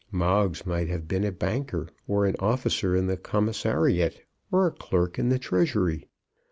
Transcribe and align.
Moggs 0.09 0.65
might 0.65 0.87
have 0.87 1.07
been 1.07 1.23
a 1.23 1.31
banker, 1.31 1.87
or 2.07 2.25
an 2.25 2.35
officer 2.39 2.95
in 2.95 3.05
the 3.05 3.15
Commissariat, 3.17 4.21
or 4.51 4.65
a 4.65 4.71
clerk 4.71 5.19
in 5.19 5.29
the 5.29 5.37
Treasury. 5.37 6.07